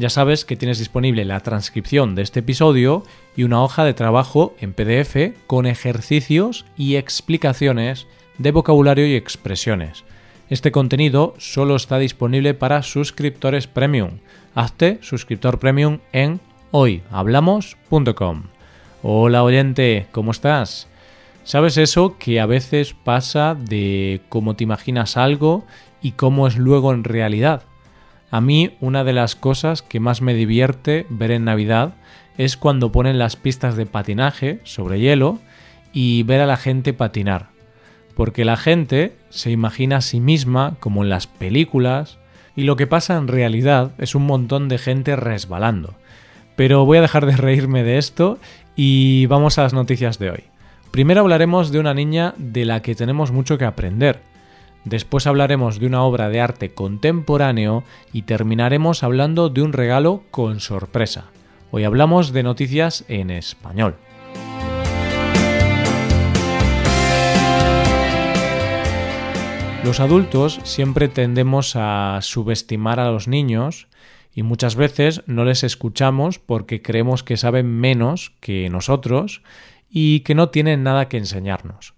[0.00, 3.02] Ya sabes que tienes disponible la transcripción de este episodio
[3.36, 8.06] y una hoja de trabajo en PDF con ejercicios y explicaciones
[8.38, 10.04] de vocabulario y expresiones.
[10.48, 14.20] Este contenido solo está disponible para suscriptores premium.
[14.54, 16.40] Hazte suscriptor premium en
[16.70, 18.44] hoyhablamos.com.
[19.02, 20.88] Hola oyente, ¿cómo estás?
[21.44, 25.66] ¿Sabes eso que a veces pasa de cómo te imaginas algo
[26.00, 27.64] y cómo es luego en realidad?
[28.30, 31.94] A mí una de las cosas que más me divierte ver en Navidad
[32.38, 35.40] es cuando ponen las pistas de patinaje sobre hielo
[35.92, 37.48] y ver a la gente patinar.
[38.14, 42.18] Porque la gente se imagina a sí misma como en las películas
[42.54, 45.94] y lo que pasa en realidad es un montón de gente resbalando.
[46.54, 48.38] Pero voy a dejar de reírme de esto
[48.76, 50.44] y vamos a las noticias de hoy.
[50.92, 54.29] Primero hablaremos de una niña de la que tenemos mucho que aprender
[54.84, 60.60] Después hablaremos de una obra de arte contemporáneo y terminaremos hablando de un regalo con
[60.60, 61.26] sorpresa.
[61.70, 63.96] Hoy hablamos de noticias en español.
[69.84, 73.88] Los adultos siempre tendemos a subestimar a los niños
[74.34, 79.42] y muchas veces no les escuchamos porque creemos que saben menos que nosotros
[79.90, 81.94] y que no tienen nada que enseñarnos.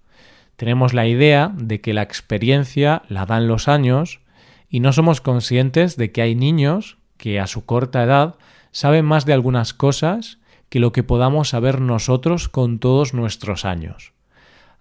[0.63, 4.21] Tenemos la idea de que la experiencia la dan los años
[4.69, 8.37] y no somos conscientes de que hay niños que a su corta edad
[8.71, 14.13] saben más de algunas cosas que lo que podamos saber nosotros con todos nuestros años.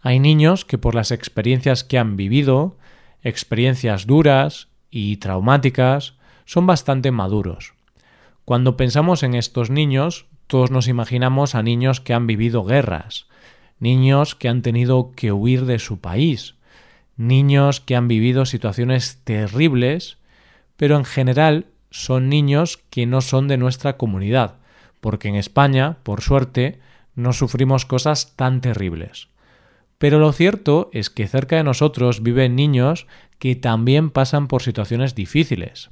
[0.02, 2.78] Hay niños que por las experiencias que han vivido,
[3.24, 6.14] experiencias duras y traumáticas,
[6.46, 7.74] son bastante maduros.
[8.46, 13.31] Cuando pensamos en estos niños, todos nos imaginamos a niños que han vivido guerras,
[13.81, 16.56] niños que han tenido que huir de su país,
[17.18, 20.18] niños que han vivido situaciones terribles,
[20.78, 24.56] pero en general son niños que no son de nuestra comunidad,
[25.02, 26.80] porque en España, por suerte,
[27.16, 29.28] no sufrimos cosas tan terribles.
[29.97, 33.08] Pero lo cierto es que cerca de nosotros viven niños
[33.40, 35.90] que también pasan por situaciones difíciles.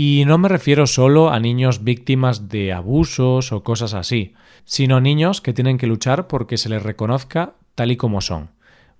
[0.00, 4.32] Y no me refiero solo a niños víctimas de abusos o cosas así,
[4.64, 8.50] sino niños que tienen que luchar porque se les reconozca tal y como son.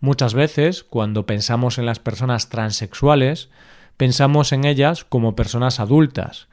[0.01, 3.49] Muchas veces, cuando pensamos en las personas transexuales,
[3.97, 6.49] pensamos en ellas como personas adultas,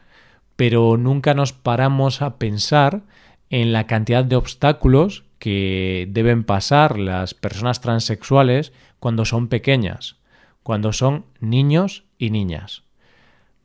[0.56, 3.01] pero nunca nos paramos a pensar
[3.50, 10.17] en la cantidad de obstáculos que deben pasar las personas transexuales cuando son pequeñas,
[10.62, 12.84] cuando son niños y niñas.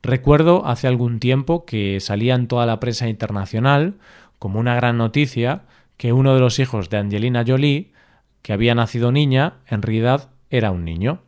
[0.03, 3.95] Recuerdo hace algún tiempo que salía en toda la prensa internacional
[4.39, 5.63] como una gran noticia
[5.97, 7.91] que uno de los hijos de Angelina Jolie,
[8.41, 11.21] que había nacido niña, en realidad era un niño.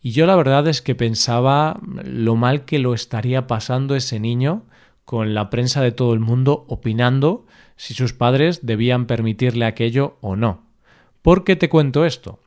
[0.00, 4.62] Y yo la verdad es que pensaba lo mal que lo estaría pasando ese niño
[5.04, 10.36] con la prensa de todo el mundo opinando si sus padres debían permitirle aquello o
[10.36, 10.62] no.
[11.22, 12.38] ¿Por qué te cuento esto?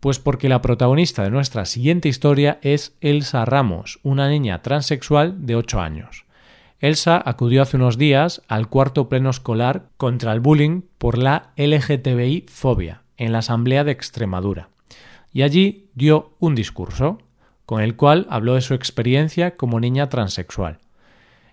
[0.00, 5.56] Pues porque la protagonista de nuestra siguiente historia es Elsa Ramos, una niña transexual de
[5.56, 6.24] 8 años.
[6.80, 12.46] Elsa acudió hace unos días al cuarto pleno escolar contra el bullying por la LGTBI
[12.48, 14.68] fobia en la Asamblea de Extremadura.
[15.32, 17.18] Y allí dio un discurso,
[17.66, 20.78] con el cual habló de su experiencia como niña transexual.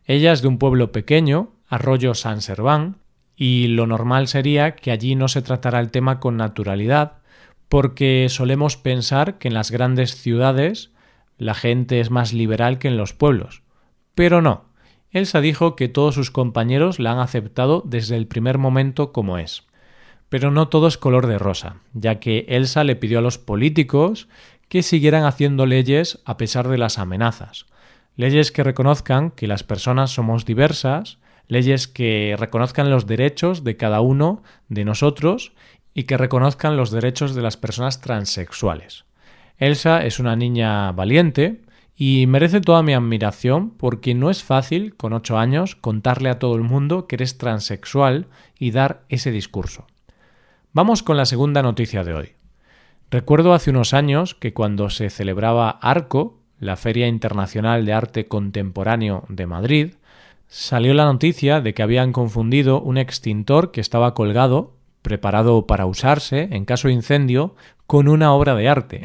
[0.05, 2.97] Ella es de un pueblo pequeño, Arroyo San Serván,
[3.35, 7.13] y lo normal sería que allí no se tratara el tema con naturalidad,
[7.69, 10.91] porque solemos pensar que en las grandes ciudades
[11.37, 13.63] la gente es más liberal que en los pueblos.
[14.13, 14.65] Pero no.
[15.11, 19.63] Elsa dijo que todos sus compañeros la han aceptado desde el primer momento como es.
[20.29, 24.27] Pero no todo es color de rosa, ya que Elsa le pidió a los políticos
[24.67, 27.65] que siguieran haciendo leyes a pesar de las amenazas.
[28.15, 34.01] Leyes que reconozcan que las personas somos diversas, leyes que reconozcan los derechos de cada
[34.01, 35.53] uno de nosotros
[35.95, 39.05] y que reconozcan los derechos de las personas transexuales.
[39.57, 41.61] Elsa es una niña valiente
[41.95, 46.55] y merece toda mi admiración porque no es fácil, con ocho años, contarle a todo
[46.57, 48.27] el mundo que eres transexual
[48.59, 49.87] y dar ese discurso.
[50.73, 52.31] Vamos con la segunda noticia de hoy.
[53.09, 59.23] Recuerdo hace unos años que cuando se celebraba ARCO, la Feria Internacional de Arte Contemporáneo
[59.29, 59.93] de Madrid,
[60.47, 64.74] salió la noticia de que habían confundido un extintor que estaba colgado
[65.05, 67.55] preparado para usarse en caso de incendio
[67.85, 69.03] con una obra de arte.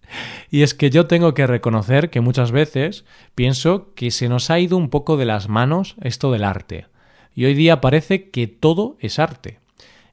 [0.50, 3.04] y es que yo tengo que reconocer que muchas veces
[3.34, 6.86] pienso que se nos ha ido un poco de las manos esto del arte.
[7.34, 9.60] Y hoy día parece que todo es arte.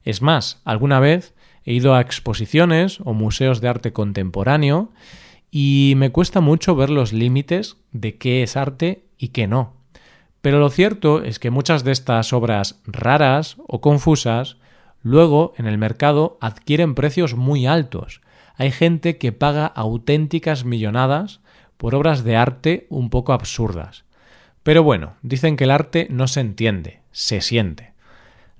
[0.04, 1.32] Es más, alguna vez
[1.64, 4.92] he ido a exposiciones o museos de arte contemporáneo
[5.50, 9.72] y me cuesta mucho ver los límites de qué es arte y qué no.
[10.42, 14.58] Pero lo cierto es que muchas de estas obras raras o confusas
[15.02, 18.20] luego en el mercado adquieren precios muy altos.
[18.56, 21.40] Hay gente que paga auténticas millonadas
[21.76, 24.04] por obras de arte un poco absurdas.
[24.62, 27.92] Pero bueno, dicen que el arte no se entiende, se siente.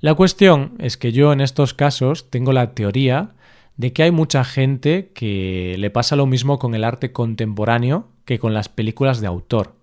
[0.01, 3.31] La cuestión es que yo en estos casos tengo la teoría
[3.77, 8.39] de que hay mucha gente que le pasa lo mismo con el arte contemporáneo que
[8.39, 9.81] con las películas de autor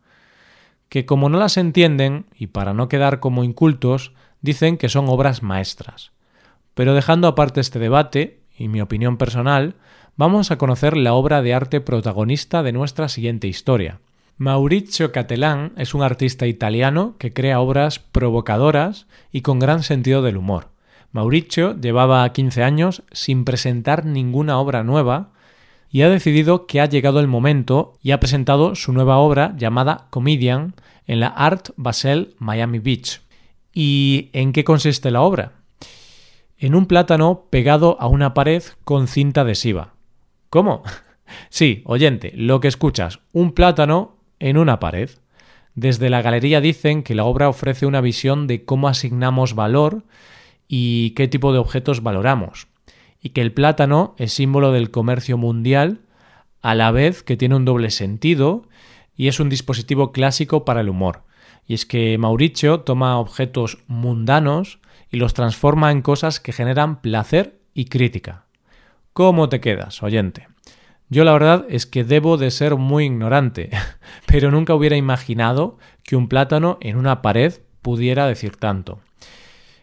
[0.90, 5.44] que como no las entienden, y para no quedar como incultos, dicen que son obras
[5.44, 6.12] maestras.
[6.78, 9.74] Pero dejando aparte este debate, y mi opinión personal,
[10.16, 14.00] vamos a conocer la obra de arte protagonista de nuestra siguiente historia.
[14.38, 20.38] Maurizio Cattelan es un artista italiano que crea obras provocadoras y con gran sentido del
[20.38, 20.68] humor.
[21.12, 25.32] Mauricio llevaba 15 años sin presentar ninguna obra nueva
[25.90, 30.06] y ha decidido que ha llegado el momento y ha presentado su nueva obra llamada
[30.12, 30.76] Comedian
[31.08, 33.22] en la Art Basel Miami Beach.
[33.74, 35.54] ¿Y en qué consiste la obra?
[36.58, 39.94] En un plátano pegado a una pared con cinta adhesiva.
[40.50, 40.84] ¿Cómo?
[41.50, 45.10] Sí, oyente, lo que escuchas, un plátano en una pared.
[45.76, 50.04] Desde la galería dicen que la obra ofrece una visión de cómo asignamos valor
[50.70, 52.70] y qué tipo de objetos valoramos
[53.22, 56.00] y que el plátano es símbolo del comercio mundial,
[56.62, 58.68] a la vez que tiene un doble sentido
[59.16, 61.24] y es un dispositivo clásico para el humor.
[61.68, 64.80] Y es que Mauricio toma objetos mundanos
[65.12, 68.46] y los transforma en cosas que generan placer y crítica.
[69.14, 70.48] ¿Cómo te quedas, oyente?
[71.10, 73.70] Yo la verdad es que debo de ser muy ignorante,
[74.26, 79.00] pero nunca hubiera imaginado que un plátano en una pared pudiera decir tanto.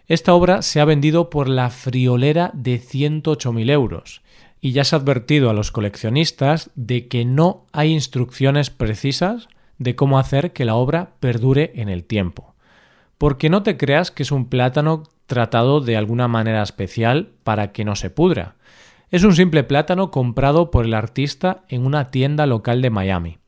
[0.06, 4.22] Esta obra se ha vendido por la friolera de 108.000 euros
[4.60, 9.48] y ya se ha advertido a los coleccionistas de que no hay instrucciones precisas
[9.78, 12.53] de cómo hacer que la obra perdure en el tiempo.
[13.19, 17.84] Porque no te creas que es un plátano tratado de alguna manera especial para que
[17.84, 18.56] no se pudra.
[19.11, 23.38] Es un simple plátano comprado por el artista en una tienda local de Miami.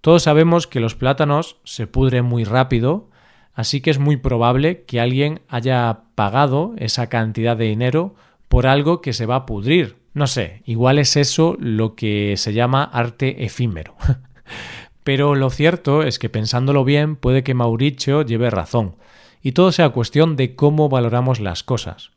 [0.00, 3.10] Todos sabemos que los plátanos se pudren muy rápido
[3.54, 8.14] Así que es muy probable que alguien haya pagado esa cantidad de dinero
[8.48, 9.98] por algo que se va a pudrir.
[10.14, 13.94] No sé, igual es eso lo que se llama arte efímero.
[15.10, 18.94] Pero lo cierto es que pensándolo bien puede que Mauricio lleve razón,
[19.42, 22.12] y todo sea cuestión de cómo valoramos las cosas.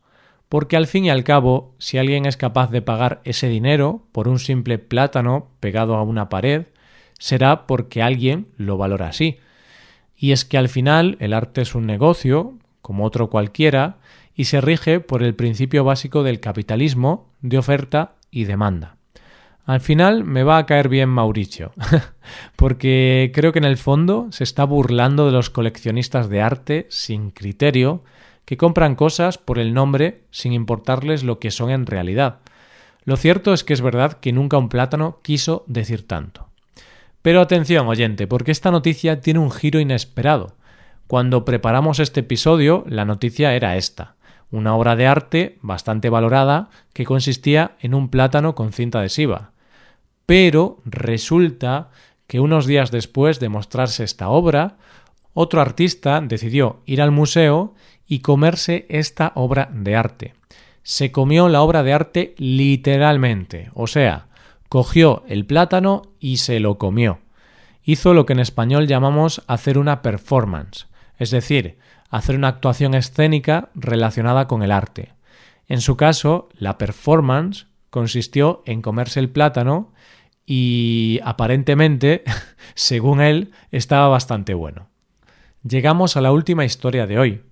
[0.48, 4.28] Porque al fin y al cabo, si alguien es capaz de pagar ese dinero por
[4.28, 6.66] un simple plátano pegado a una pared,
[7.18, 9.38] será porque alguien lo valora así.
[10.16, 13.96] Y es que al final el arte es un negocio, como otro cualquiera,
[14.36, 18.98] y se rige por el principio básico del capitalismo de oferta y demanda.
[19.66, 21.72] Al final me va a caer bien Mauricio,
[22.56, 27.30] porque creo que en el fondo se está burlando de los coleccionistas de arte sin
[27.30, 28.04] criterio
[28.44, 32.40] que compran cosas por el nombre sin importarles lo que son en realidad.
[33.04, 36.48] Lo cierto es que es verdad que nunca un plátano quiso decir tanto.
[37.22, 40.56] Pero atención, oyente, porque esta noticia tiene un giro inesperado.
[41.06, 44.14] Cuando preparamos este episodio, la noticia era esta
[44.54, 49.50] una obra de arte bastante valorada que consistía en un plátano con cinta adhesiva.
[50.26, 51.90] Pero resulta
[52.26, 54.76] que unos días después de mostrarse esta obra,
[55.34, 57.74] otro artista decidió ir al museo
[58.06, 60.34] y comerse esta obra de arte.
[60.82, 64.28] Se comió la obra de arte literalmente, o sea,
[64.68, 67.20] cogió el plátano y se lo comió.
[67.82, 70.86] Hizo lo que en español llamamos hacer una performance,
[71.18, 71.78] es decir,
[72.10, 75.12] hacer una actuación escénica relacionada con el arte.
[75.68, 79.92] En su caso, la performance consistió en comerse el plátano
[80.46, 82.22] y aparentemente,
[82.74, 84.88] según él, estaba bastante bueno.
[85.66, 87.42] Llegamos a la última historia de hoy.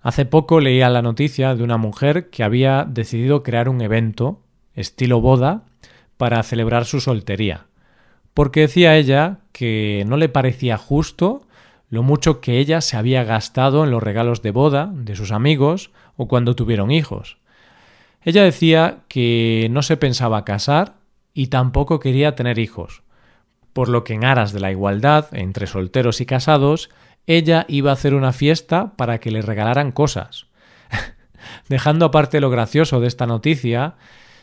[0.00, 4.40] Hace poco leía la noticia de una mujer que había decidido crear un evento,
[4.74, 5.64] estilo boda,
[6.16, 7.66] para celebrar su soltería,
[8.34, 11.46] porque decía ella que no le parecía justo
[11.90, 15.90] lo mucho que ella se había gastado en los regalos de boda de sus amigos
[16.16, 17.38] o cuando tuvieron hijos.
[18.22, 20.99] Ella decía que no se pensaba casar
[21.34, 23.02] y tampoco quería tener hijos,
[23.72, 26.90] por lo que en aras de la igualdad entre solteros y casados,
[27.26, 30.46] ella iba a hacer una fiesta para que le regalaran cosas.
[31.68, 33.94] Dejando aparte lo gracioso de esta noticia,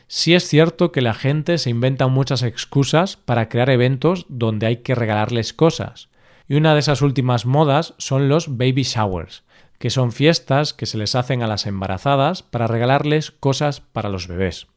[0.08, 4.78] sí es cierto que la gente se inventa muchas excusas para crear eventos donde hay
[4.78, 6.10] que regalarles cosas.
[6.48, 9.44] Y una de esas últimas modas son los baby showers,
[9.80, 14.28] que son fiestas que se les hacen a las embarazadas para regalarles cosas para los
[14.28, 14.68] bebés.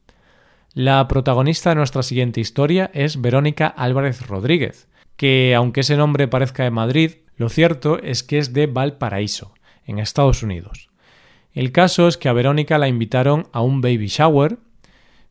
[0.74, 4.86] La protagonista de nuestra siguiente historia es Verónica Álvarez Rodríguez,
[5.16, 9.52] que aunque ese nombre parezca de Madrid, lo cierto es que es de Valparaíso,
[9.84, 10.88] en Estados Unidos.
[11.54, 14.58] El caso es que a Verónica la invitaron a un baby shower,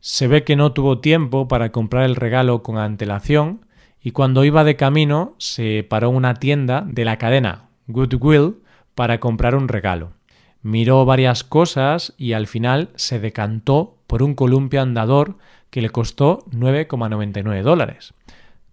[0.00, 3.64] se ve que no tuvo tiempo para comprar el regalo con antelación
[4.02, 8.56] y cuando iba de camino se paró en una tienda de la cadena Goodwill
[8.94, 10.12] para comprar un regalo.
[10.60, 15.36] Miró varias cosas y al final se decantó por un columpio andador
[15.70, 18.12] que le costó 9,99 dólares,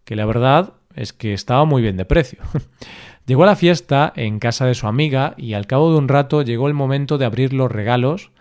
[0.04, 2.40] que la verdad es que estaba muy bien de precio.
[3.28, 6.42] llegó a la fiesta en casa de su amiga y al cabo de un rato
[6.42, 8.32] llegó el momento de abrir los regalos,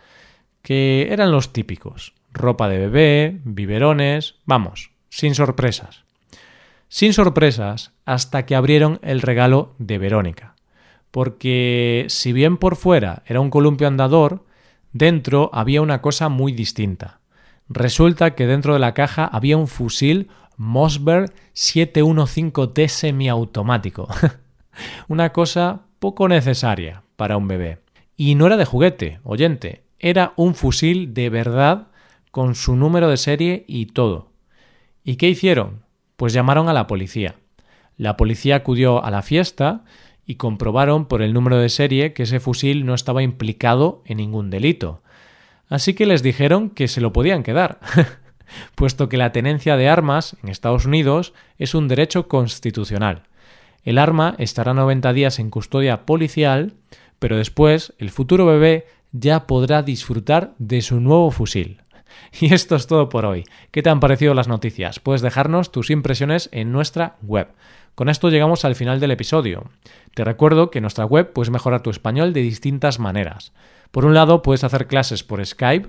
[0.62, 2.15] que eran los típicos.
[2.33, 6.05] Ropa de bebé, biberones, vamos, sin sorpresas.
[6.88, 10.55] Sin sorpresas hasta que abrieron el regalo de Verónica.
[11.11, 14.47] Porque si bien por fuera era un columpio andador,
[14.93, 17.21] dentro había una cosa muy distinta.
[17.69, 24.09] Resulta que dentro de la caja había un fusil Mossberg 715T semiautomático.
[25.09, 27.81] Una cosa poco necesaria para un bebé.
[28.16, 31.88] Y no era de juguete, oyente, era un fusil de verdad
[32.31, 34.31] con su número de serie y todo.
[35.05, 35.83] ¿Y qué hicieron?
[36.16, 37.37] Pues llamaron a la policía.
[37.97, 39.85] La policía acudió a la fiesta
[40.26, 44.50] y comprobaron por el número de serie que ese fusil no estaba implicado en ningún
[44.50, 45.02] delito.
[45.68, 47.78] Así que les dijeron que se lo podían quedar.
[48.75, 53.23] puesto que la tenencia de armas en Estados Unidos es un derecho constitucional.
[53.85, 56.75] El arma estará 90 días en custodia policial,
[57.18, 61.80] pero después el futuro bebé ya podrá disfrutar de su nuevo fusil.
[62.40, 63.45] Y esto es todo por hoy.
[63.71, 65.00] ¿Qué te han parecido las noticias?
[65.00, 67.49] Puedes dejarnos tus impresiones en nuestra web.
[67.97, 69.71] Con esto llegamos al final del episodio.
[70.15, 73.55] Te recuerdo que en nuestra web puedes mejorar tu español de distintas maneras.
[73.91, 75.88] Por un lado, puedes hacer clases por Skype